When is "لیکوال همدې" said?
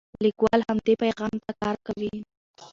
0.23-0.93